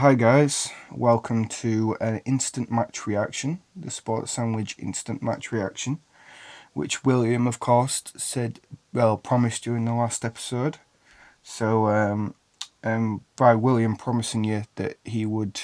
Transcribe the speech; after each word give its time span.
Hi 0.00 0.14
guys, 0.14 0.70
welcome 0.90 1.46
to 1.48 1.94
an 2.00 2.22
instant 2.24 2.72
match 2.72 3.06
reaction, 3.06 3.60
the 3.76 3.90
Sports 3.90 4.32
Sandwich 4.32 4.74
instant 4.78 5.22
match 5.22 5.52
reaction, 5.52 6.00
which 6.72 7.04
William, 7.04 7.46
of 7.46 7.60
course, 7.60 8.04
said, 8.16 8.60
well, 8.94 9.18
promised 9.18 9.66
you 9.66 9.74
in 9.74 9.84
the 9.84 9.92
last 9.92 10.24
episode. 10.24 10.78
So, 11.42 11.88
um, 11.88 12.34
um, 12.82 13.26
by 13.36 13.54
William 13.54 13.94
promising 13.94 14.42
you 14.42 14.62
that 14.76 14.96
he 15.04 15.26
would 15.26 15.60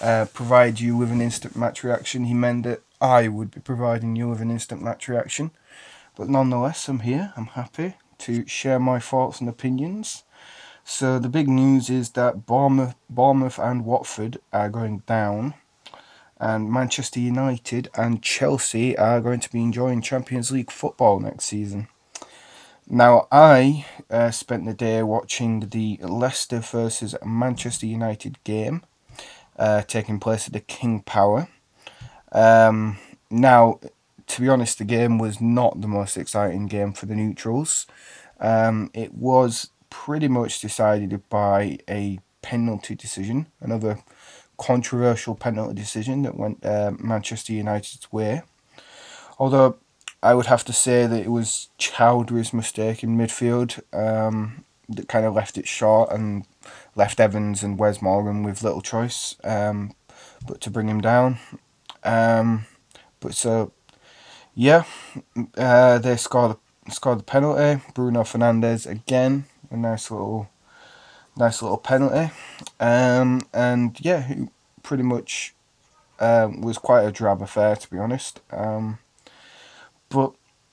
uh, 0.00 0.24
provide 0.32 0.80
you 0.80 0.96
with 0.96 1.10
an 1.10 1.20
instant 1.20 1.54
match 1.54 1.84
reaction, 1.84 2.24
he 2.24 2.32
meant 2.32 2.62
that 2.62 2.80
I 3.02 3.28
would 3.28 3.50
be 3.50 3.60
providing 3.60 4.16
you 4.16 4.30
with 4.30 4.40
an 4.40 4.50
instant 4.50 4.80
match 4.80 5.08
reaction. 5.08 5.50
But 6.16 6.30
nonetheless, 6.30 6.88
I'm 6.88 7.00
here, 7.00 7.34
I'm 7.36 7.48
happy 7.48 7.96
to 8.20 8.46
share 8.46 8.78
my 8.78 8.98
thoughts 8.98 9.40
and 9.40 9.48
opinions 9.50 10.24
so 10.90 11.18
the 11.18 11.28
big 11.28 11.48
news 11.48 11.90
is 11.90 12.08
that 12.12 12.46
Bournemouth, 12.46 12.94
Bournemouth 13.10 13.58
and 13.58 13.84
Watford 13.84 14.38
are 14.54 14.70
going 14.70 15.02
down, 15.06 15.52
and 16.40 16.72
Manchester 16.72 17.20
United 17.20 17.90
and 17.94 18.22
Chelsea 18.22 18.96
are 18.96 19.20
going 19.20 19.40
to 19.40 19.52
be 19.52 19.60
enjoying 19.60 20.00
Champions 20.00 20.50
League 20.50 20.70
football 20.70 21.20
next 21.20 21.44
season. 21.44 21.88
Now, 22.88 23.28
I 23.30 23.84
uh, 24.10 24.30
spent 24.30 24.64
the 24.64 24.72
day 24.72 25.02
watching 25.02 25.60
the 25.60 25.98
Leicester 26.00 26.60
versus 26.60 27.14
Manchester 27.22 27.84
United 27.84 28.42
game 28.44 28.82
uh, 29.58 29.82
taking 29.82 30.18
place 30.18 30.46
at 30.46 30.54
the 30.54 30.60
King 30.60 31.02
Power. 31.02 31.48
Um, 32.32 32.96
now, 33.30 33.78
to 34.26 34.40
be 34.40 34.48
honest, 34.48 34.78
the 34.78 34.84
game 34.86 35.18
was 35.18 35.38
not 35.38 35.82
the 35.82 35.86
most 35.86 36.16
exciting 36.16 36.66
game 36.66 36.94
for 36.94 37.04
the 37.04 37.14
neutrals. 37.14 37.86
Um, 38.40 38.90
it 38.94 39.12
was 39.12 39.68
pretty 40.08 40.26
much 40.26 40.62
decided 40.62 41.28
by 41.28 41.78
a 41.86 42.18
penalty 42.40 42.94
decision, 42.94 43.46
another 43.60 43.98
controversial 44.56 45.34
penalty 45.34 45.74
decision 45.74 46.22
that 46.22 46.34
went 46.34 46.64
uh, 46.64 46.92
Manchester 46.98 47.52
United's 47.52 48.10
way. 48.10 48.40
Although 49.38 49.76
I 50.22 50.32
would 50.32 50.46
have 50.46 50.64
to 50.64 50.72
say 50.72 51.06
that 51.06 51.20
it 51.20 51.28
was 51.28 51.68
Choudhury's 51.78 52.54
mistake 52.54 53.02
in 53.02 53.18
midfield 53.18 53.82
um, 53.92 54.64
that 54.88 55.08
kind 55.08 55.26
of 55.26 55.34
left 55.34 55.58
it 55.58 55.68
short 55.68 56.10
and 56.10 56.46
left 56.96 57.20
Evans 57.20 57.62
and 57.62 57.78
Wes 57.78 58.00
Morgan 58.00 58.42
with 58.42 58.62
little 58.62 58.80
choice 58.80 59.36
um, 59.44 59.92
but 60.46 60.62
to 60.62 60.70
bring 60.70 60.88
him 60.88 61.02
down. 61.02 61.36
Um, 62.02 62.64
but 63.20 63.34
so, 63.34 63.72
yeah, 64.54 64.84
uh, 65.58 65.98
they 65.98 66.16
scored, 66.16 66.56
scored 66.88 67.18
the 67.18 67.24
penalty. 67.24 67.82
Bruno 67.92 68.22
Fernandes 68.22 68.86
again 68.86 69.44
a 69.70 69.76
nice 69.76 70.10
little 70.10 70.48
nice 71.36 71.62
little 71.62 71.78
penalty. 71.78 72.32
Um, 72.80 73.42
and 73.52 73.96
yeah, 74.00 74.34
pretty 74.82 75.02
much 75.02 75.54
um, 76.20 76.60
was 76.60 76.78
quite 76.78 77.02
a 77.02 77.12
drab 77.12 77.42
affair 77.42 77.76
to 77.76 77.90
be 77.90 77.98
honest. 77.98 78.40
Um, 78.50 78.98
but 80.08 80.32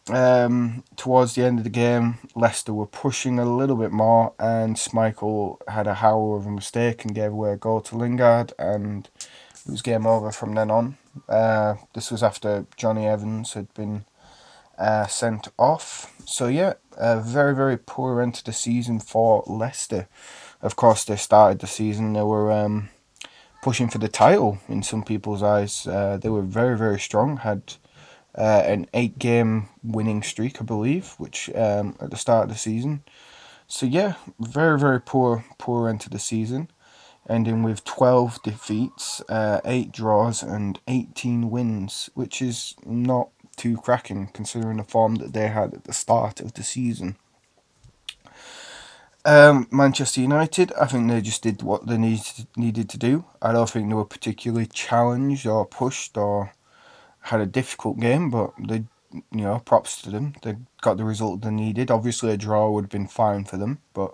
um, 0.10 0.84
towards 0.96 1.36
the 1.36 1.44
end 1.44 1.60
of 1.60 1.64
the 1.64 1.70
game, 1.70 2.20
Leicester 2.36 2.74
were 2.74 2.86
pushing 2.86 3.40
a 3.40 3.46
little 3.46 3.76
bit 3.76 3.92
more, 3.92 4.34
and 4.40 4.76
Schmeichel 4.76 5.58
had 5.68 5.88
a 5.88 5.96
howl 5.96 6.36
of 6.36 6.46
a 6.46 6.52
mistake 6.52 7.04
and 7.04 7.16
gave 7.16 7.32
away 7.32 7.54
a 7.54 7.58
goal 7.58 7.82
to 7.82 7.98
Lingard, 7.98 8.54
and 8.60 9.10
it 9.18 9.72
was 9.72 9.82
game 9.82 10.06
over 10.06 10.32
from 10.32 10.54
then 10.54 10.70
on. 10.70 10.98
Uh, 11.28 11.76
this 11.94 12.12
was 12.12 12.22
after 12.22 12.66
Jonny 12.76 13.08
Evans 13.08 13.54
had 13.54 13.74
been 13.74 14.06
uh, 14.78 15.08
sent 15.08 15.48
off. 15.58 16.14
So 16.26 16.48
yeah, 16.48 16.74
a 16.98 17.20
very 17.20 17.56
very 17.56 17.78
poor 17.78 18.22
end 18.22 18.36
to 18.36 18.44
the 18.44 18.54
season 18.54 19.00
for 19.00 19.44
Leicester. 19.48 20.08
Of 20.62 20.76
course, 20.76 21.06
they 21.06 21.16
started 21.16 21.60
the 21.60 21.68
season 21.68 22.14
they 22.14 22.24
were 22.24 22.52
um, 22.52 22.90
pushing 23.62 23.90
for 23.90 24.00
the 24.00 24.08
title 24.08 24.58
in 24.68 24.84
some 24.84 25.04
people's 25.04 25.44
eyes. 25.44 25.86
Uh, 25.88 26.18
they 26.18 26.30
were 26.30 26.42
very 26.42 26.78
very 26.78 27.00
strong. 27.00 27.38
Had 27.38 27.76
uh, 28.38 28.64
an 28.66 28.88
eight 28.94 29.18
game 29.20 29.70
winning 29.84 30.24
streak, 30.24 30.62
I 30.62 30.66
believe, 30.66 31.16
which 31.18 31.50
um, 31.56 31.96
at 32.02 32.10
the 32.10 32.18
start 32.18 32.44
of 32.46 32.50
the 32.50 32.58
season. 32.58 33.04
So 33.68 33.86
yeah, 33.86 34.16
very 34.40 34.80
very 34.80 35.02
poor 35.02 35.46
poor 35.58 35.90
end 35.90 36.02
to 36.02 36.10
the 36.10 36.20
season, 36.20 36.70
ending 37.30 37.64
with 37.64 37.84
twelve 37.84 38.42
defeats, 38.44 39.22
uh, 39.30 39.62
eight 39.66 39.92
draws, 39.92 40.44
and 40.44 40.80
eighteen 40.88 41.50
wins, 41.50 42.10
which 42.14 42.42
is 42.42 42.76
not 42.86 43.30
too 43.56 43.78
cracking 43.78 44.28
considering 44.34 44.78
the 44.78 44.84
form 44.84 45.16
that 45.16 45.34
they 45.34 45.48
had 45.48 45.74
at 45.74 45.84
the 45.86 45.94
start 45.94 46.40
of 46.40 46.54
the 46.54 46.64
season. 46.64 47.18
Um, 49.26 49.68
Manchester 49.72 50.22
United, 50.22 50.72
I 50.80 50.86
think 50.86 51.10
they 51.10 51.20
just 51.20 51.42
did 51.42 51.64
what 51.64 51.88
they 51.88 51.98
needed 51.98 52.46
needed 52.56 52.90
to 52.90 52.98
do. 52.98 53.26
I 53.42 53.54
don't 53.54 53.68
think 53.68 53.90
they 53.90 53.96
were 53.96 54.06
particularly 54.06 54.68
challenged 54.68 55.48
or 55.48 55.66
pushed 55.66 56.16
or 56.16 56.54
had 57.22 57.42
a 57.42 57.48
difficult 57.48 58.00
game, 58.00 58.30
but 58.30 58.54
they, 58.60 58.84
you 59.12 59.42
know, 59.42 59.60
props 59.66 60.00
to 60.04 60.12
them. 60.12 60.36
They 60.44 60.58
got 60.82 60.98
the 60.98 61.06
result 61.06 61.42
they 61.42 61.50
needed. 61.50 61.90
Obviously, 61.90 62.32
a 62.34 62.38
draw 62.38 62.70
would 62.70 62.84
have 62.84 62.92
been 62.92 63.08
fine 63.08 63.46
for 63.46 63.58
them, 63.58 63.80
but 63.96 64.14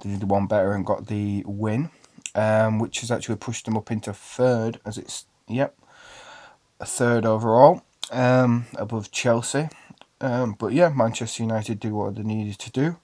they 0.00 0.10
did 0.10 0.30
one 0.30 0.46
better 0.46 0.74
and 0.74 0.86
got 0.86 1.08
the 1.08 1.42
win, 1.44 1.90
um, 2.36 2.78
which 2.78 3.00
has 3.00 3.10
actually 3.10 3.36
pushed 3.36 3.64
them 3.64 3.76
up 3.76 3.90
into 3.90 4.12
third, 4.12 4.78
as 4.86 4.96
it's 4.96 5.26
yep, 5.48 5.76
a 6.78 6.86
third 6.86 7.26
overall 7.26 7.82
um, 8.12 8.66
above 8.76 9.10
Chelsea. 9.10 9.68
Um, 10.20 10.54
but 10.58 10.72
yeah, 10.72 10.90
Manchester 10.90 11.42
United 11.42 11.80
do 11.80 11.94
what 11.94 12.14
they 12.14 12.22
needed 12.22 12.58
to 12.60 12.70
do. 12.70 12.96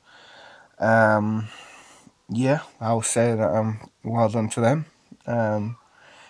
Um, 0.79 1.49
yeah, 2.29 2.61
I'll 2.81 3.03
say 3.03 3.35
that 3.35 3.57
um, 3.57 3.91
well 4.05 4.29
done 4.29 4.49
to 4.51 4.61
them. 4.61 4.87
Um, 5.27 5.77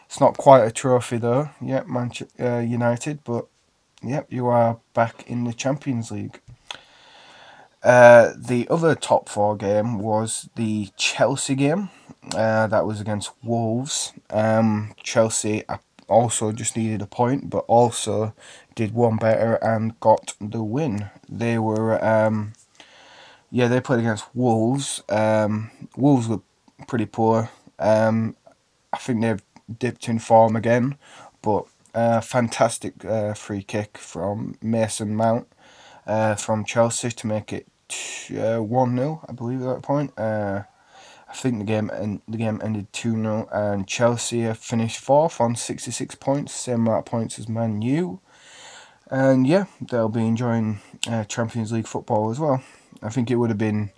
it's 0.06 0.20
not 0.20 0.38
quite 0.38 0.64
a 0.64 0.70
trophy 0.70 1.18
though, 1.18 1.50
yeah, 1.60 1.82
Manchester 1.86 2.56
uh, 2.56 2.60
United, 2.60 3.22
but 3.24 3.46
yep, 4.02 4.26
you 4.30 4.46
are 4.46 4.78
back 4.94 5.28
in 5.28 5.44
the 5.44 5.52
Champions 5.52 6.10
League. 6.10 6.40
Uh, 7.82 8.32
the 8.36 8.66
other 8.70 8.94
top 8.94 9.28
four 9.28 9.56
game 9.56 9.98
was 9.98 10.48
the 10.56 10.88
Chelsea 10.96 11.54
game. 11.54 11.90
Uh, 12.34 12.66
that 12.66 12.86
was 12.86 13.00
against 13.00 13.30
Wolves. 13.42 14.12
Um, 14.30 14.94
Chelsea 15.02 15.64
also 16.08 16.52
just 16.52 16.76
needed 16.76 17.02
a 17.02 17.06
point, 17.06 17.50
but 17.50 17.64
also 17.68 18.34
did 18.78 18.94
one 18.94 19.16
better 19.16 19.54
and 19.54 19.98
got 19.98 20.34
the 20.40 20.62
win. 20.62 21.10
They 21.28 21.58
were, 21.58 22.02
um, 22.04 22.52
yeah, 23.50 23.66
they 23.66 23.80
played 23.80 23.98
against 23.98 24.26
Wolves. 24.36 25.02
Um, 25.08 25.72
Wolves 25.96 26.28
were 26.28 26.42
pretty 26.86 27.06
poor. 27.06 27.50
Um, 27.80 28.36
I 28.92 28.98
think 28.98 29.20
they've 29.20 29.42
dipped 29.80 30.08
in 30.08 30.20
form 30.20 30.54
again, 30.54 30.94
but 31.42 31.66
uh, 31.92 32.20
fantastic 32.20 33.04
uh, 33.04 33.34
free 33.34 33.64
kick 33.64 33.98
from 33.98 34.56
Mason 34.62 35.16
Mount 35.16 35.48
uh, 36.06 36.36
from 36.36 36.64
Chelsea 36.64 37.10
to 37.10 37.26
make 37.26 37.52
it 37.52 37.66
uh, 38.30 38.62
one 38.62 38.96
0 38.96 39.24
I 39.28 39.32
believe 39.32 39.60
at 39.62 39.74
that 39.74 39.82
point. 39.82 40.16
Uh, 40.16 40.62
I 41.28 41.32
think 41.34 41.58
the 41.58 41.64
game 41.64 41.90
and 41.90 42.20
the 42.28 42.38
game 42.38 42.60
ended 42.62 42.92
2 42.92 43.10
0 43.10 43.48
and 43.50 43.88
Chelsea 43.88 44.52
finished 44.54 45.00
fourth 45.00 45.40
on 45.40 45.56
66 45.56 46.14
points, 46.14 46.54
same 46.54 46.86
amount 46.86 46.98
of 47.00 47.10
points 47.10 47.40
as 47.40 47.48
Man 47.48 47.82
U. 47.82 48.20
And 49.10 49.46
yeah, 49.46 49.66
they'll 49.80 50.08
be 50.08 50.26
enjoying 50.26 50.80
uh, 51.08 51.24
Champions 51.24 51.72
League 51.72 51.86
football 51.86 52.30
as 52.30 52.38
well. 52.38 52.62
I 53.02 53.08
think 53.08 53.30
it 53.30 53.36
would 53.36 53.50
have 53.50 53.58
been 53.58 53.90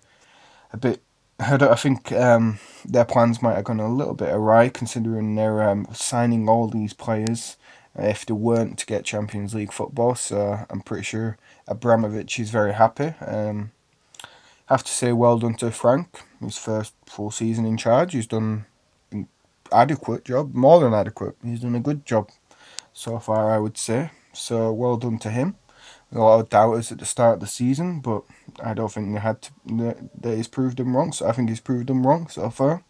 a 0.73 0.77
bit. 0.77 1.03
I, 1.39 1.55
I 1.55 1.75
think 1.75 2.13
um, 2.13 2.61
their 2.85 3.05
plans 3.05 3.43
might 3.43 3.57
have 3.57 3.65
gone 3.65 3.81
a 3.81 3.93
little 3.93 4.15
bit 4.15 4.29
awry 4.31 4.69
considering 4.69 5.35
they're 5.35 5.69
um, 5.69 5.87
signing 5.93 6.49
all 6.49 6.69
these 6.69 6.93
players 6.93 7.57
if 7.97 8.25
they 8.25 8.35
weren't 8.35 8.79
to 8.79 8.87
get 8.87 9.05
Champions 9.05 9.55
League 9.55 9.73
football. 9.73 10.15
So 10.15 10.65
I'm 10.71 10.81
pretty 10.81 11.05
sure 11.05 11.39
Abramovich 11.67 12.39
is 12.39 12.51
very 12.51 12.75
happy. 12.75 13.15
Um, 13.27 13.73
have 14.67 14.85
to 14.85 14.93
say 14.93 15.13
well 15.13 15.39
done 15.39 15.55
to 15.55 15.73
Frank, 15.73 16.23
his 16.41 16.57
first 16.57 16.95
full 17.05 17.33
season 17.33 17.65
in 17.65 17.77
charge. 17.77 18.13
He's 18.13 18.29
done 18.29 18.67
an 19.11 19.27
adequate 19.73 20.25
job, 20.25 20.55
more 20.55 20.79
than 20.79 20.95
adequate. 20.95 21.35
He's 21.43 21.61
done 21.61 21.75
a 21.75 21.81
good 21.81 22.07
job 22.07 22.31
so 22.93 23.19
far, 23.19 23.53
I 23.53 23.59
would 23.59 23.77
say. 23.77 24.13
So 24.33 24.73
well 24.73 24.97
done 24.97 25.19
to 25.21 25.31
him. 25.31 25.57
A 26.13 26.19
lot 26.19 26.41
of 26.41 26.49
doubters 26.49 26.91
at 26.91 26.99
the 26.99 27.07
start 27.07 27.35
of 27.35 27.41
the 27.41 27.47
season, 27.47 28.01
but 28.01 28.25
I 28.63 28.75
don't 28.75 28.93
think 28.93 29.15
they 29.15 29.21
had 29.21 29.43
to. 29.43 29.53
That 30.21 30.37
he's 30.37 30.49
proved 30.49 30.79
them 30.79 30.97
wrong. 30.97 31.13
So 31.13 31.29
I 31.29 31.33
think 31.33 31.49
he's 31.49 31.61
proved 31.61 31.89
them 31.89 32.07
wrong 32.07 32.29
so 32.29 32.51
far. 32.51 32.83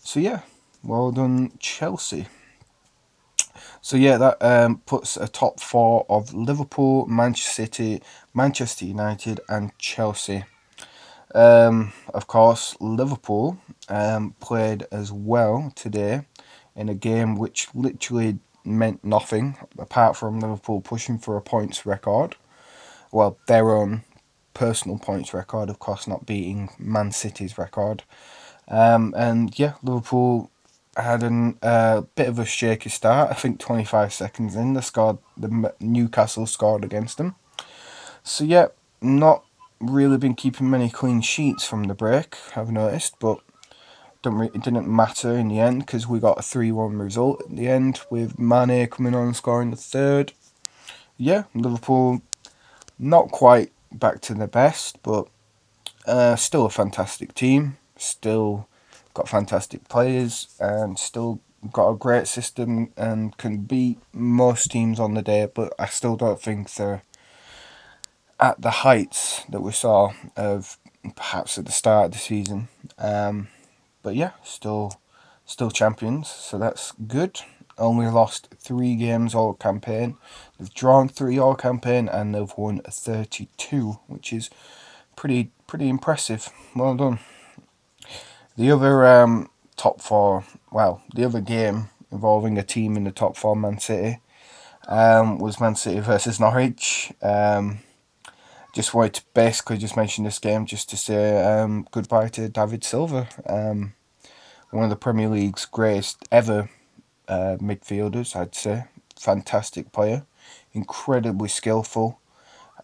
So 0.00 0.20
yeah, 0.20 0.40
well 0.82 1.12
done, 1.12 1.52
Chelsea. 1.58 2.26
So 3.80 3.96
yeah, 3.96 4.18
that 4.18 4.42
um, 4.42 4.78
puts 4.86 5.16
a 5.16 5.28
top 5.28 5.60
four 5.60 6.04
of 6.08 6.34
Liverpool, 6.34 7.06
Manchester 7.06 7.64
City, 7.64 8.02
Manchester 8.34 8.84
United, 8.84 9.40
and 9.48 9.76
Chelsea. 9.78 10.44
Um, 11.34 11.92
of 12.12 12.26
course, 12.26 12.76
Liverpool 12.80 13.58
um, 13.88 14.34
played 14.40 14.86
as 14.90 15.12
well 15.12 15.72
today 15.76 16.22
in 16.74 16.88
a 16.88 16.94
game 16.94 17.36
which 17.36 17.68
literally 17.74 18.38
meant 18.68 19.04
nothing 19.04 19.56
apart 19.78 20.16
from 20.16 20.40
Liverpool 20.40 20.80
pushing 20.80 21.18
for 21.18 21.36
a 21.36 21.42
points 21.42 21.86
record. 21.86 22.36
Well, 23.10 23.38
their 23.46 23.70
own 23.70 24.02
personal 24.54 24.98
points 24.98 25.32
record, 25.32 25.70
of 25.70 25.78
course, 25.78 26.06
not 26.06 26.26
beating 26.26 26.70
Man 26.78 27.12
City's 27.12 27.56
record. 27.56 28.02
Um, 28.68 29.14
and 29.16 29.58
yeah, 29.58 29.74
Liverpool 29.82 30.50
had 30.96 31.22
a 31.22 31.54
uh, 31.62 32.00
bit 32.16 32.28
of 32.28 32.38
a 32.38 32.44
shaky 32.44 32.90
start. 32.90 33.30
I 33.30 33.34
think 33.34 33.60
25 33.60 34.12
seconds 34.12 34.56
in, 34.56 34.74
they 34.74 34.80
scored. 34.80 35.18
The 35.36 35.72
Newcastle 35.80 36.46
scored 36.46 36.84
against 36.84 37.18
them. 37.18 37.36
So 38.22 38.44
yeah, 38.44 38.68
not 39.00 39.44
really 39.80 40.18
been 40.18 40.34
keeping 40.34 40.68
many 40.68 40.90
clean 40.90 41.20
sheets 41.20 41.64
from 41.64 41.84
the 41.84 41.94
break. 41.94 42.36
I've 42.56 42.70
noticed, 42.70 43.14
but 43.20 43.38
don't 44.22 44.54
it 44.54 44.62
didn't 44.62 44.88
matter 44.88 45.36
in 45.36 45.48
the 45.48 45.60
end 45.60 45.80
because 45.80 46.06
we 46.06 46.18
got 46.18 46.38
a 46.38 46.42
3-1 46.42 47.00
result 47.00 47.42
at 47.42 47.54
the 47.54 47.68
end 47.68 48.00
with 48.10 48.38
Mane 48.38 48.88
coming 48.88 49.14
on 49.14 49.26
and 49.26 49.36
scoring 49.36 49.70
the 49.70 49.76
third. 49.76 50.32
Yeah, 51.16 51.44
Liverpool 51.54 52.22
not 52.98 53.30
quite 53.30 53.72
back 53.92 54.20
to 54.22 54.34
the 54.34 54.48
best, 54.48 55.02
but 55.02 55.28
uh, 56.06 56.36
still 56.36 56.66
a 56.66 56.70
fantastic 56.70 57.34
team. 57.34 57.76
Still 57.96 58.68
got 59.14 59.28
fantastic 59.28 59.88
players 59.88 60.48
and 60.60 60.98
still 60.98 61.40
got 61.72 61.90
a 61.90 61.96
great 61.96 62.28
system 62.28 62.92
and 62.96 63.36
can 63.36 63.58
beat 63.58 63.98
most 64.12 64.70
teams 64.70 65.00
on 65.00 65.14
the 65.14 65.22
day. 65.22 65.48
But 65.52 65.72
I 65.78 65.86
still 65.86 66.16
don't 66.16 66.40
think 66.40 66.72
they're 66.74 67.02
at 68.40 68.60
the 68.60 68.70
heights 68.70 69.44
that 69.48 69.60
we 69.60 69.72
saw 69.72 70.12
of 70.36 70.78
perhaps 71.16 71.58
at 71.58 71.66
the 71.66 71.72
start 71.72 72.06
of 72.06 72.12
the 72.12 72.18
season. 72.18 72.68
Um, 72.98 73.48
but 74.08 74.16
yeah, 74.16 74.30
still 74.42 74.94
still 75.44 75.70
champions, 75.70 76.30
so 76.30 76.56
that's 76.56 76.92
good. 76.92 77.40
Only 77.76 78.06
lost 78.06 78.48
three 78.56 78.96
games 78.96 79.34
all 79.34 79.52
campaign. 79.52 80.16
They've 80.58 80.72
drawn 80.72 81.10
three 81.10 81.38
all 81.38 81.54
campaign 81.54 82.08
and 82.08 82.34
they've 82.34 82.54
won 82.56 82.80
32, 82.88 83.98
which 84.06 84.32
is 84.32 84.48
pretty 85.14 85.50
pretty 85.66 85.90
impressive. 85.90 86.48
Well 86.74 86.94
done. 86.94 87.18
The 88.56 88.70
other 88.70 89.06
um, 89.06 89.50
top 89.76 90.00
four, 90.00 90.44
well, 90.72 91.02
the 91.14 91.26
other 91.26 91.42
game 91.42 91.90
involving 92.10 92.56
a 92.56 92.62
team 92.62 92.96
in 92.96 93.04
the 93.04 93.12
top 93.12 93.36
four, 93.36 93.54
Man 93.54 93.78
City, 93.78 94.20
um, 94.88 95.36
was 95.36 95.60
Man 95.60 95.74
City 95.74 96.00
versus 96.00 96.40
Norwich. 96.40 97.12
Um, 97.20 97.80
just 98.74 98.94
wanted 98.94 99.14
to 99.14 99.22
basically 99.34 99.76
just 99.76 99.96
mention 99.96 100.24
this 100.24 100.38
game 100.38 100.64
just 100.64 100.88
to 100.90 100.96
say 100.96 101.42
um, 101.42 101.86
goodbye 101.90 102.28
to 102.28 102.48
David 102.48 102.84
Silva, 102.84 103.28
um, 103.46 103.94
one 104.70 104.84
of 104.84 104.90
the 104.90 104.96
Premier 104.96 105.28
League's 105.28 105.64
greatest 105.64 106.18
ever 106.30 106.68
uh, 107.26 107.56
midfielders, 107.60 108.36
I'd 108.36 108.54
say. 108.54 108.84
Fantastic 109.18 109.92
player, 109.92 110.24
incredibly 110.72 111.48
skillful. 111.48 112.20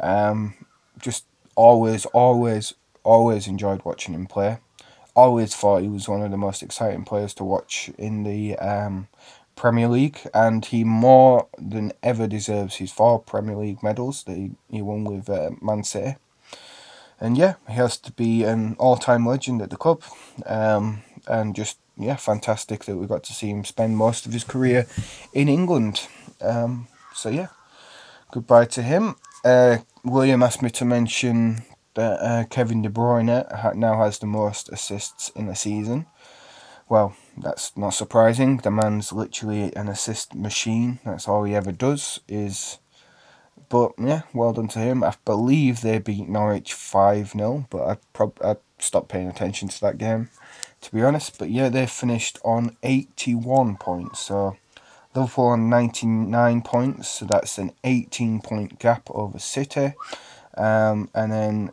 Um, 0.00 0.54
just 0.98 1.24
always, 1.54 2.06
always, 2.06 2.74
always 3.02 3.46
enjoyed 3.46 3.84
watching 3.84 4.14
him 4.14 4.26
play. 4.26 4.58
Always 5.14 5.54
thought 5.54 5.82
he 5.82 5.88
was 5.88 6.08
one 6.08 6.22
of 6.22 6.30
the 6.30 6.36
most 6.36 6.62
exciting 6.62 7.04
players 7.04 7.34
to 7.34 7.44
watch 7.44 7.90
in 7.96 8.24
the 8.24 8.56
um, 8.58 9.06
Premier 9.54 9.86
League, 9.86 10.18
and 10.34 10.64
he 10.64 10.82
more 10.82 11.46
than 11.56 11.92
ever 12.02 12.26
deserves 12.26 12.76
his 12.76 12.90
four 12.90 13.20
Premier 13.20 13.56
League 13.56 13.82
medals 13.82 14.24
that 14.24 14.36
he, 14.36 14.50
he 14.70 14.82
won 14.82 15.04
with 15.04 15.30
uh, 15.30 15.50
Man 15.60 15.84
City. 15.84 16.16
And 17.20 17.38
yeah, 17.38 17.54
he 17.68 17.74
has 17.74 17.96
to 17.98 18.12
be 18.12 18.42
an 18.42 18.74
all 18.78 18.96
time 18.96 19.24
legend 19.24 19.62
at 19.62 19.70
the 19.70 19.76
club. 19.76 20.02
Um, 20.46 21.02
and 21.26 21.54
just, 21.54 21.78
yeah, 21.96 22.16
fantastic 22.16 22.84
that 22.84 22.96
we 22.96 23.06
got 23.06 23.24
to 23.24 23.32
see 23.32 23.50
him 23.50 23.64
spend 23.64 23.96
most 23.96 24.26
of 24.26 24.32
his 24.32 24.44
career 24.44 24.86
in 25.32 25.48
England. 25.48 26.06
Um, 26.40 26.88
so 27.14 27.28
yeah, 27.28 27.48
goodbye 28.30 28.66
to 28.66 28.82
him. 28.82 29.16
Uh, 29.44 29.78
William 30.04 30.42
asked 30.42 30.62
me 30.62 30.70
to 30.70 30.84
mention 30.84 31.62
that 31.94 32.20
uh, 32.20 32.44
Kevin 32.44 32.82
De 32.82 32.88
Bruyne 32.88 33.76
now 33.76 33.98
has 33.98 34.18
the 34.18 34.26
most 34.26 34.68
assists 34.70 35.30
in 35.30 35.48
a 35.48 35.54
season. 35.54 36.06
Well, 36.88 37.16
that's 37.36 37.76
not 37.76 37.90
surprising. 37.90 38.58
The 38.58 38.70
man's 38.70 39.12
literally 39.12 39.74
an 39.74 39.88
assist 39.88 40.34
machine. 40.34 40.98
That's 41.04 41.26
all 41.26 41.44
he 41.44 41.54
ever 41.54 41.72
does 41.72 42.20
is. 42.28 42.78
But 43.68 43.92
yeah, 43.98 44.22
well 44.34 44.52
done 44.52 44.68
to 44.68 44.78
him. 44.78 45.02
I 45.02 45.14
believe 45.24 45.80
they 45.80 45.98
beat 45.98 46.28
Norwich 46.28 46.74
5 46.74 47.30
0, 47.30 47.66
but 47.70 47.88
I 47.88 47.96
prob- 48.12 48.40
I 48.44 48.56
stopped 48.78 49.08
paying 49.08 49.28
attention 49.28 49.68
to 49.68 49.80
that 49.80 49.98
game, 49.98 50.28
to 50.84 50.94
be 50.94 51.02
honest. 51.02 51.38
But 51.38 51.50
yeah, 51.50 51.68
they 51.68 51.86
finished 51.86 52.38
on 52.44 52.76
81 52.82 53.76
points. 53.76 54.20
So 54.20 54.56
Liverpool 55.14 55.48
on 55.48 55.68
99 55.68 56.62
points, 56.62 57.08
so 57.08 57.26
that's 57.26 57.58
an 57.58 57.72
18 57.84 58.40
point 58.40 58.78
gap 58.78 59.10
over 59.10 59.38
City. 59.38 59.94
Um, 60.56 61.10
and 61.14 61.32
then 61.32 61.70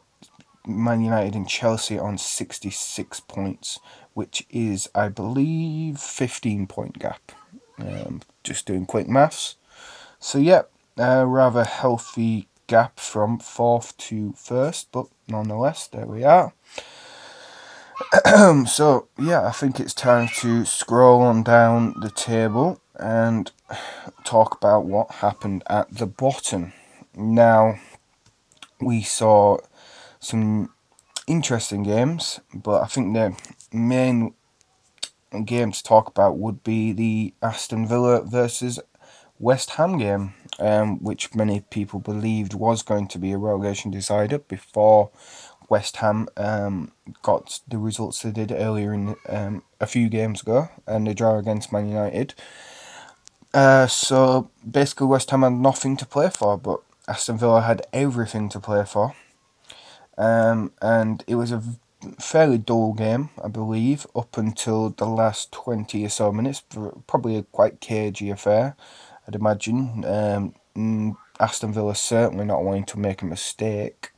Man 0.65 1.01
United 1.01 1.35
and 1.35 1.47
Chelsea 1.47 1.97
on 1.97 2.17
66 2.17 3.19
points 3.21 3.79
which 4.13 4.45
is, 4.49 4.89
I 4.93 5.07
believe, 5.07 5.99
15 5.99 6.67
point 6.67 6.99
gap. 6.99 7.31
Um, 7.79 8.21
just 8.43 8.65
doing 8.65 8.85
quick 8.85 9.07
maths. 9.07 9.55
So, 10.19 10.37
yeah, 10.37 10.63
a 10.97 11.25
rather 11.25 11.63
healthy 11.63 12.47
gap 12.67 12.99
from 12.99 13.39
fourth 13.39 13.97
to 13.97 14.33
first, 14.33 14.91
but 14.91 15.07
nonetheless, 15.27 15.87
there 15.87 16.05
we 16.05 16.23
are. 16.23 16.53
so, 18.67 19.07
yeah, 19.17 19.45
I 19.45 19.51
think 19.51 19.79
it's 19.79 19.93
time 19.93 20.27
to 20.37 20.65
scroll 20.65 21.21
on 21.21 21.43
down 21.43 21.95
the 21.99 22.09
table 22.09 22.81
and 22.97 23.51
talk 24.23 24.55
about 24.55 24.85
what 24.85 25.11
happened 25.15 25.63
at 25.67 25.95
the 25.95 26.07
bottom. 26.07 26.73
Now, 27.15 27.79
we 28.79 29.01
saw 29.01 29.57
some 30.19 30.73
interesting 31.27 31.83
games, 31.83 32.39
but 32.53 32.81
I 32.81 32.85
think 32.87 33.13
the 33.13 33.35
main 33.71 34.33
game 35.45 35.71
to 35.71 35.83
talk 35.83 36.07
about 36.07 36.37
would 36.37 36.63
be 36.63 36.91
the 36.91 37.33
Aston 37.41 37.87
Villa 37.87 38.21
versus 38.21 38.79
West 39.39 39.71
Ham 39.71 39.97
game, 39.97 40.33
um, 40.59 41.03
which 41.03 41.33
many 41.33 41.61
people 41.61 41.99
believed 41.99 42.53
was 42.53 42.83
going 42.83 43.07
to 43.07 43.17
be 43.17 43.31
a 43.31 43.37
relegation 43.37 43.89
decider 43.89 44.37
before 44.37 45.09
West 45.71 45.95
Ham 45.97 46.27
um, 46.35 46.91
got 47.21 47.61
the 47.65 47.77
results 47.77 48.21
they 48.21 48.31
did 48.31 48.51
earlier 48.51 48.93
in 48.93 49.15
um, 49.29 49.63
a 49.79 49.87
few 49.87 50.09
games 50.09 50.41
ago 50.41 50.67
and 50.85 51.07
the 51.07 51.13
draw 51.13 51.37
against 51.37 51.71
Man 51.71 51.87
United. 51.87 52.35
Uh, 53.53 53.87
so 53.87 54.51
basically, 54.69 55.07
West 55.07 55.31
Ham 55.31 55.43
had 55.43 55.53
nothing 55.53 55.95
to 55.95 56.05
play 56.05 56.29
for, 56.29 56.57
but 56.57 56.81
Aston 57.07 57.37
Villa 57.37 57.61
had 57.61 57.81
everything 57.93 58.49
to 58.49 58.59
play 58.59 58.83
for. 58.83 59.15
Um, 60.17 60.73
and 60.81 61.23
it 61.25 61.35
was 61.35 61.53
a 61.53 61.63
fairly 62.19 62.57
dull 62.57 62.91
game, 62.91 63.29
I 63.41 63.47
believe, 63.47 64.05
up 64.13 64.37
until 64.37 64.89
the 64.89 65.05
last 65.05 65.53
20 65.53 66.03
or 66.05 66.09
so 66.09 66.33
minutes. 66.33 66.63
Probably 67.07 67.37
a 67.37 67.43
quite 67.43 67.79
cagey 67.79 68.29
affair, 68.29 68.75
I'd 69.25 69.35
imagine. 69.35 70.03
Um, 70.03 71.15
Aston 71.39 71.71
Villa 71.71 71.95
certainly 71.95 72.43
not 72.43 72.63
wanting 72.63 72.85
to 72.85 72.99
make 72.99 73.21
a 73.21 73.25
mistake. 73.25 74.11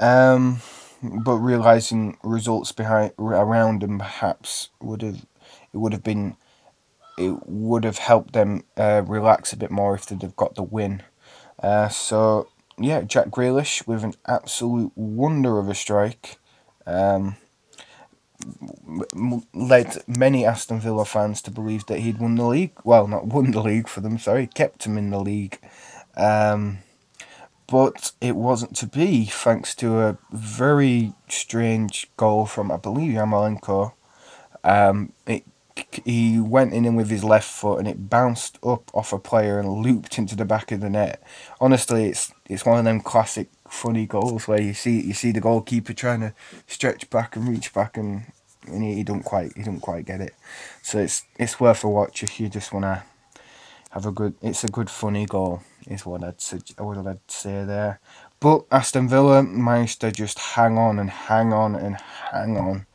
Um, 0.00 0.62
but 1.02 1.36
realizing 1.36 2.16
results 2.22 2.72
behind 2.72 3.12
around 3.18 3.82
them 3.82 3.98
perhaps 3.98 4.68
would 4.80 5.02
have 5.02 5.26
it 5.72 5.76
would 5.76 5.92
have 5.92 6.04
been 6.04 6.36
it 7.18 7.46
would 7.46 7.84
have 7.84 7.98
helped 7.98 8.32
them 8.32 8.64
uh, 8.76 9.02
relax 9.06 9.52
a 9.52 9.56
bit 9.56 9.70
more 9.70 9.94
if 9.94 10.06
they'd 10.06 10.22
have 10.22 10.36
got 10.36 10.54
the 10.54 10.62
win. 10.62 11.02
Uh, 11.62 11.88
so 11.88 12.48
yeah, 12.78 13.02
Jack 13.02 13.26
Grealish 13.26 13.86
with 13.86 14.02
an 14.02 14.14
absolute 14.26 14.92
wonder 14.94 15.58
of 15.58 15.68
a 15.68 15.74
strike. 15.74 16.38
Um, 16.86 17.36
led 19.52 20.02
many 20.06 20.46
Aston 20.46 20.80
Villa 20.80 21.04
fans 21.04 21.42
to 21.42 21.50
believe 21.50 21.84
that 21.86 22.00
he'd 22.00 22.18
won 22.18 22.36
the 22.36 22.46
league. 22.46 22.72
Well, 22.84 23.06
not 23.06 23.26
won 23.26 23.50
the 23.50 23.62
league 23.62 23.88
for 23.88 24.00
them, 24.00 24.18
sorry, 24.18 24.46
kept 24.46 24.86
him 24.86 24.96
in 24.96 25.10
the 25.10 25.20
league. 25.20 25.58
Um, 26.16 26.78
but 27.70 28.12
it 28.20 28.34
wasn't 28.36 28.76
to 28.76 28.86
be 28.86 29.26
thanks 29.26 29.74
to 29.76 30.00
a 30.00 30.18
very 30.32 31.12
strange 31.28 32.10
goal 32.16 32.44
from, 32.46 32.72
I 32.72 32.76
believe, 32.76 33.14
Yarmolenko. 33.14 33.92
Um, 34.64 35.12
it 35.26 35.44
he 36.04 36.38
went 36.38 36.74
in 36.74 36.94
with 36.94 37.08
his 37.08 37.24
left 37.24 37.48
foot 37.48 37.78
and 37.78 37.88
it 37.88 38.10
bounced 38.10 38.58
up 38.62 38.90
off 38.94 39.12
a 39.12 39.18
player 39.18 39.58
and 39.58 39.68
looped 39.68 40.18
into 40.18 40.36
the 40.36 40.44
back 40.44 40.72
of 40.72 40.80
the 40.80 40.90
net. 40.90 41.22
Honestly, 41.60 42.06
it's 42.06 42.32
it's 42.48 42.66
one 42.66 42.78
of 42.78 42.84
them 42.84 43.00
classic 43.00 43.48
funny 43.68 44.06
goals 44.06 44.48
where 44.48 44.60
you 44.60 44.74
see 44.74 45.00
you 45.00 45.14
see 45.14 45.32
the 45.32 45.40
goalkeeper 45.40 45.92
trying 45.92 46.20
to 46.20 46.34
stretch 46.66 47.08
back 47.08 47.36
and 47.36 47.48
reach 47.48 47.72
back 47.72 47.96
and, 47.96 48.24
and 48.66 48.82
he, 48.82 48.94
he 48.94 49.02
don't 49.04 49.22
quite 49.22 49.56
he 49.56 49.62
don't 49.62 49.80
quite 49.80 50.04
get 50.04 50.20
it. 50.20 50.34
So 50.82 50.98
it's 50.98 51.24
it's 51.38 51.60
worth 51.60 51.84
a 51.84 51.88
watch 51.88 52.22
if 52.22 52.40
you 52.40 52.48
just 52.48 52.72
wanna 52.72 53.04
have 53.90 54.06
a 54.06 54.12
good. 54.12 54.34
It's 54.42 54.64
a 54.64 54.68
good 54.68 54.90
funny 54.90 55.26
goal. 55.26 55.62
Is 55.86 56.04
what 56.04 56.24
I'd 56.24 56.42
what 56.78 56.98
I'd 57.06 57.18
say 57.28 57.64
there. 57.64 58.00
But 58.40 58.64
Aston 58.70 59.08
Villa 59.08 59.42
managed 59.42 60.00
to 60.00 60.10
just 60.10 60.38
hang 60.38 60.78
on 60.78 60.98
and 60.98 61.10
hang 61.10 61.52
on 61.52 61.74
and 61.74 61.96
hang 61.96 62.56
on 62.56 62.86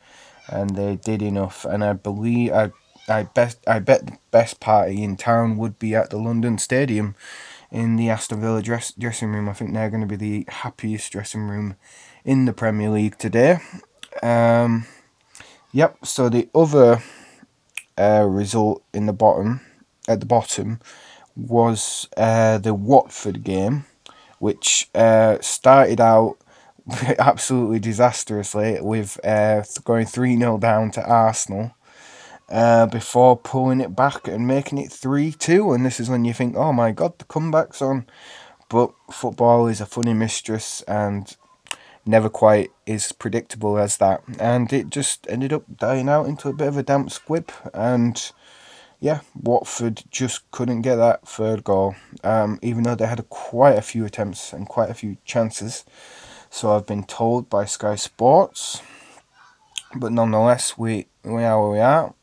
and 0.48 0.76
they 0.76 0.96
did 0.96 1.22
enough. 1.22 1.64
And 1.64 1.84
I 1.84 1.92
believe 1.92 2.52
I 2.52 2.72
I 3.08 3.24
bet 3.24 3.56
I 3.66 3.78
bet 3.78 4.06
the 4.06 4.18
best 4.30 4.60
party 4.60 5.02
in 5.02 5.16
town 5.16 5.56
would 5.58 5.78
be 5.78 5.94
at 5.94 6.10
the 6.10 6.18
London 6.18 6.58
Stadium, 6.58 7.14
in 7.70 7.96
the 7.96 8.10
Aston 8.10 8.40
Villa 8.40 8.62
dress, 8.62 8.92
dressing 8.92 9.32
room. 9.32 9.48
I 9.48 9.52
think 9.52 9.72
they're 9.72 9.90
going 9.90 10.06
to 10.06 10.06
be 10.06 10.16
the 10.16 10.44
happiest 10.48 11.12
dressing 11.12 11.42
room 11.42 11.76
in 12.24 12.44
the 12.44 12.52
Premier 12.52 12.90
League 12.90 13.18
today. 13.18 13.58
Um, 14.22 14.86
yep. 15.72 15.98
So 16.04 16.28
the 16.28 16.48
other 16.54 17.02
uh, 17.96 18.26
result 18.28 18.82
in 18.92 19.06
the 19.06 19.12
bottom 19.12 19.60
at 20.08 20.20
the 20.20 20.26
bottom 20.26 20.80
was 21.36 22.08
uh, 22.16 22.58
the 22.58 22.74
Watford 22.74 23.44
game, 23.44 23.84
which 24.38 24.88
uh, 24.94 25.38
started 25.40 26.00
out 26.00 26.36
absolutely 27.18 27.78
disastrously 27.78 28.78
with 28.80 29.18
uh, 29.24 29.62
going 29.84 30.06
3 30.06 30.38
0 30.38 30.58
down 30.58 30.90
to 30.92 31.04
Arsenal 31.04 31.74
uh, 32.48 32.86
before 32.86 33.36
pulling 33.36 33.80
it 33.80 33.96
back 33.96 34.28
and 34.28 34.46
making 34.46 34.78
it 34.78 34.92
3 34.92 35.32
2. 35.32 35.72
And 35.72 35.84
this 35.84 36.00
is 36.00 36.08
when 36.08 36.24
you 36.24 36.32
think, 36.32 36.56
oh 36.56 36.72
my 36.72 36.92
god, 36.92 37.18
the 37.18 37.24
comeback's 37.24 37.82
on. 37.82 38.06
But 38.68 38.92
football 39.10 39.68
is 39.68 39.80
a 39.80 39.86
funny 39.86 40.14
mistress 40.14 40.82
and 40.82 41.36
never 42.04 42.28
quite 42.28 42.70
as 42.86 43.12
predictable 43.12 43.78
as 43.78 43.96
that. 43.98 44.22
And 44.38 44.72
it 44.72 44.90
just 44.90 45.26
ended 45.28 45.52
up 45.52 45.64
dying 45.76 46.08
out 46.08 46.26
into 46.26 46.48
a 46.48 46.52
bit 46.52 46.68
of 46.68 46.76
a 46.76 46.82
damp 46.82 47.10
squib. 47.10 47.50
And 47.74 48.30
yeah, 49.00 49.20
Watford 49.34 50.02
just 50.10 50.50
couldn't 50.50 50.82
get 50.82 50.96
that 50.96 51.26
third 51.28 51.64
goal, 51.64 51.94
um, 52.24 52.58
even 52.62 52.82
though 52.82 52.94
they 52.94 53.06
had 53.06 53.28
quite 53.28 53.76
a 53.76 53.82
few 53.82 54.04
attempts 54.04 54.52
and 54.52 54.68
quite 54.68 54.90
a 54.90 54.94
few 54.94 55.18
chances. 55.24 55.84
So 56.50 56.72
I've 56.72 56.86
been 56.86 57.04
told 57.04 57.50
by 57.50 57.66
Sky 57.66 57.96
Sports. 57.96 58.80
But 59.94 60.12
nonetheless, 60.12 60.76
we, 60.76 61.06
we 61.22 61.44
are 61.44 61.60
where 61.60 61.70
we 61.70 61.80
are. 61.80 62.14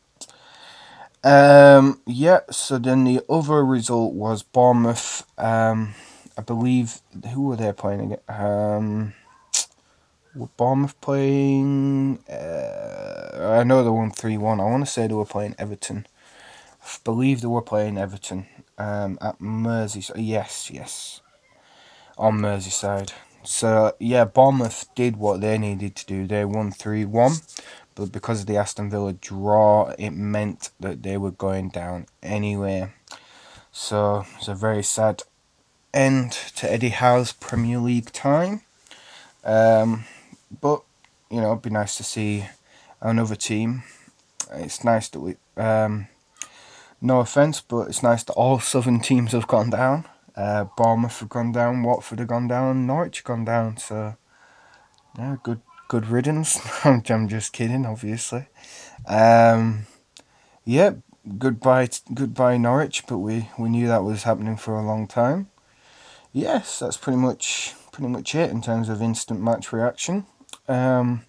Um, 1.24 2.02
yeah, 2.06 2.42
so 2.52 2.78
then 2.78 3.04
the 3.06 3.22
other 3.30 3.64
result 3.64 4.14
was 4.14 4.44
Bournemouth. 4.44 5.26
Um, 5.38 5.94
I 6.38 6.42
believe, 6.42 7.00
who 7.34 7.44
were 7.44 7.56
they 7.56 7.72
playing 7.72 8.02
again? 8.02 8.20
Um, 8.28 9.14
were 10.36 10.50
Bournemouth 10.58 11.00
playing? 11.00 12.20
Uh, 12.28 13.58
I 13.60 13.64
know 13.64 13.84
they 13.84 13.90
won 13.90 14.12
3 14.12 14.38
1. 14.38 14.60
I 14.60 14.64
want 14.64 14.86
to 14.86 14.92
say 14.92 15.08
they 15.08 15.14
were 15.14 15.26
playing 15.26 15.56
Everton. 15.58 16.08
Believe 17.04 17.42
they 17.42 17.48
were 17.48 17.62
playing 17.62 17.98
Everton 17.98 18.46
um, 18.78 19.18
at 19.22 19.40
Merseyside. 19.40 20.16
Yes, 20.18 20.70
yes. 20.72 21.22
On 22.18 22.40
Merseyside. 22.40 23.12
So, 23.44 23.94
yeah, 24.00 24.26
Bournemouth 24.26 24.88
did 24.96 25.18
what 25.18 25.42
they 25.42 25.58
needed 25.58 25.96
to 25.98 26.06
do. 26.06 26.28
They 26.28 26.46
won 26.46 26.72
3 26.72 27.06
1. 27.06 27.34
But 27.96 28.12
because 28.12 28.42
of 28.42 28.48
the 28.48 28.58
Aston 28.58 28.90
Villa 28.90 29.14
draw, 29.14 29.94
it 30.00 30.12
meant 30.12 30.72
that 30.80 31.04
they 31.04 31.18
were 31.18 31.32
going 31.32 31.70
down 31.70 32.08
anyway. 32.24 32.92
So, 33.72 34.26
it's 34.38 34.48
a 34.48 34.56
very 34.56 34.84
sad 34.84 35.24
end 35.94 36.32
to 36.56 36.72
Eddie 36.72 36.90
Howe's 36.90 37.34
Premier 37.34 37.78
League 37.78 38.12
time. 38.12 38.62
Um, 39.44 40.06
but, 40.62 40.82
you 41.30 41.42
know, 41.42 41.52
it'd 41.52 41.64
be 41.64 41.70
nice 41.70 41.98
to 41.98 42.04
see 42.04 42.46
another 43.02 43.36
team. 43.36 43.84
It's 44.52 44.84
nice 44.84 45.10
that 45.10 45.20
we. 45.20 45.36
Um, 45.58 46.08
no 47.04 47.20
offence, 47.20 47.62
but 47.62 47.90
it's 47.90 48.02
nice 48.02 48.24
that 48.24 48.34
all 48.34 48.60
southern 48.60 49.00
teams 49.00 49.34
have 49.34 49.48
gone 49.48 49.70
down. 49.70 50.06
Uh, 50.36 50.66
Bournemouth 50.78 51.20
have 51.20 51.30
gone 51.30 51.52
down, 51.52 51.84
Watford 51.84 52.20
have 52.20 52.30
gone 52.30 52.48
down, 52.48 52.88
Norwich 52.88 53.18
have 53.18 53.26
gone 53.26 53.46
down. 53.46 53.78
So, 53.78 54.16
yeah, 55.18 55.36
good 55.44 55.62
good 55.90 56.08
riddance. 56.08 56.60
I'm 56.86 57.28
just 57.28 57.54
kidding, 57.54 57.86
obviously. 57.86 58.48
Um, 59.06 59.86
yeah, 60.66 60.94
goodbye, 61.38 61.90
goodbye 62.14 62.58
Norwich. 62.58 63.04
But 63.06 63.20
we 63.20 63.50
we 63.60 63.70
knew 63.70 63.88
that 63.88 64.04
was 64.04 64.24
happening 64.24 64.58
for 64.58 64.76
a 64.76 64.86
long 64.86 65.08
time. 65.08 65.50
Yes, 66.32 66.80
that's 66.80 66.98
pretty 66.98 67.20
much 67.20 67.76
pretty 67.92 68.10
much 68.10 68.34
it 68.34 68.50
in 68.50 68.62
terms 68.62 68.90
of 68.90 69.02
instant 69.02 69.40
match 69.42 69.72
reaction. 69.72 70.26
Um, 70.68 71.26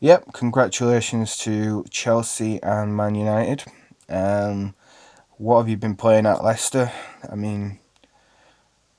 yep, 0.00 0.32
congratulations 0.32 1.36
to 1.38 1.84
Chelsea 1.90 2.60
and 2.62 2.96
Man 2.96 3.14
United. 3.14 3.64
Um, 4.08 4.74
what 5.38 5.58
have 5.58 5.68
you 5.68 5.76
been 5.76 5.96
playing 5.96 6.26
at 6.26 6.42
Leicester? 6.42 6.92
I 7.30 7.34
mean, 7.34 7.78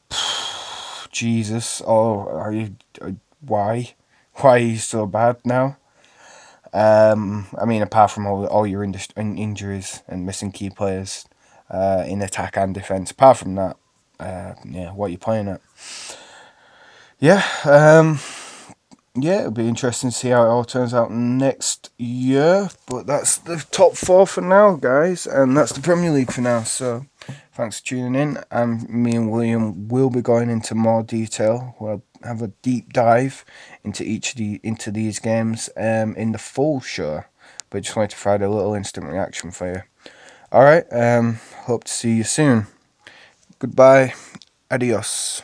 Jesus, 1.11 1.81
oh, 1.85 2.27
are 2.27 2.51
you? 2.51 2.75
Uh, 3.01 3.11
why? 3.41 3.93
Why 4.39 4.49
are 4.51 4.59
you 4.59 4.77
so 4.77 5.07
bad 5.07 5.37
now? 5.43 5.77
Um, 6.71 7.47
I 7.59 7.65
mean, 7.65 7.81
apart 7.81 8.11
from 8.11 8.27
all 8.27 8.45
all 8.45 8.67
your 8.67 8.83
in- 8.83 8.93
injuries 9.15 10.03
and 10.07 10.27
missing 10.27 10.51
key 10.51 10.69
players 10.69 11.25
uh, 11.71 12.03
in 12.07 12.21
attack 12.21 12.55
and 12.55 12.71
defense, 12.71 13.09
apart 13.09 13.37
from 13.37 13.55
that, 13.55 13.77
uh, 14.19 14.53
yeah, 14.63 14.91
what 14.91 15.07
are 15.07 15.09
you 15.09 15.17
playing 15.17 15.47
at? 15.47 15.61
Yeah, 17.19 17.43
um, 17.65 18.19
yeah, 19.23 19.39
it'll 19.39 19.51
be 19.51 19.67
interesting 19.67 20.09
to 20.09 20.15
see 20.15 20.29
how 20.29 20.43
it 20.43 20.49
all 20.49 20.63
turns 20.63 20.93
out 20.93 21.11
next 21.11 21.91
year. 21.97 22.69
But 22.85 23.07
that's 23.07 23.37
the 23.37 23.65
top 23.71 23.95
four 23.95 24.27
for 24.27 24.41
now, 24.41 24.75
guys, 24.75 25.25
and 25.25 25.57
that's 25.57 25.71
the 25.71 25.81
Premier 25.81 26.11
League 26.11 26.31
for 26.31 26.41
now. 26.41 26.63
So, 26.63 27.05
thanks 27.53 27.79
for 27.79 27.87
tuning 27.87 28.15
in. 28.15 28.39
And 28.51 28.87
me 28.89 29.15
and 29.15 29.31
William 29.31 29.87
will 29.87 30.09
be 30.09 30.21
going 30.21 30.49
into 30.49 30.75
more 30.75 31.03
detail. 31.03 31.75
We'll 31.79 32.03
have 32.23 32.41
a 32.41 32.49
deep 32.61 32.93
dive 32.93 33.45
into 33.83 34.03
each 34.03 34.31
of 34.31 34.37
the 34.37 34.59
into 34.63 34.91
these 34.91 35.19
games 35.19 35.69
um, 35.77 36.15
in 36.15 36.31
the 36.31 36.37
full 36.37 36.79
show. 36.79 37.23
But 37.69 37.83
just 37.83 37.95
wanted 37.95 38.11
to 38.11 38.17
provide 38.17 38.41
a 38.41 38.49
little 38.49 38.73
instant 38.73 39.07
reaction 39.07 39.51
for 39.51 39.71
you. 39.71 39.81
All 40.51 40.63
right. 40.63 40.85
Um, 40.91 41.39
hope 41.65 41.83
to 41.85 41.91
see 41.91 42.15
you 42.15 42.23
soon. 42.23 42.67
Goodbye. 43.59 44.13
Adios. 44.71 45.41